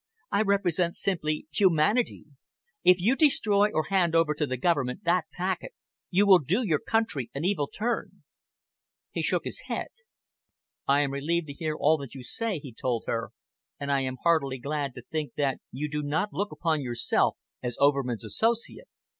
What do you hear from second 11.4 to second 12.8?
to hear all that you say," he